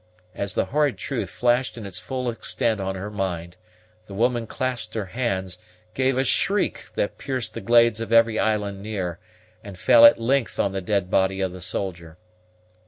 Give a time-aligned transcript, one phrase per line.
[0.33, 3.57] As the horrid truth flashed in its full extent on her mind,
[4.07, 5.59] the woman clasped her hands,
[5.93, 9.19] gave a shriek that pierced the glades of every island near,
[9.63, 12.17] and fell at length on the dead body of the soldier.